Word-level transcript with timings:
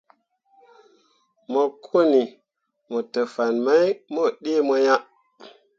Mo 1.51 1.63
kõoni 1.85 2.23
mo 2.89 2.99
te 3.13 3.21
fah 3.33 3.51
mai 3.65 3.87
mu 4.13 4.23
ɗii 4.43 4.61
mo 4.67 4.75
ah. 4.95 5.01